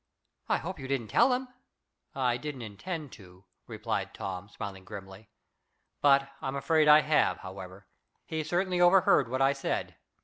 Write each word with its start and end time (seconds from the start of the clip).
"I 0.49 0.57
hope 0.57 0.79
you 0.79 0.87
didn't 0.87 1.09
tell 1.09 1.31
him." 1.31 1.47
"I 2.15 2.35
didn't 2.37 2.63
intend 2.63 3.11
to," 3.11 3.45
replied 3.67 4.15
Tom, 4.15 4.49
smiling 4.49 4.83
grimly, 4.83 5.29
"but 6.01 6.27
I'm 6.41 6.55
afraid 6.55 6.87
I 6.87 7.01
have, 7.01 7.37
however. 7.41 7.85
He 8.25 8.43
certainly 8.43 8.81
overheard 8.81 9.29
what 9.29 9.43
I 9.43 9.53
said. 9.53 9.95